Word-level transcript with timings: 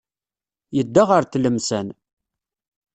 Yedda 0.77 1.03
ɣer 1.09 1.23
Tlemsan. 1.25 1.87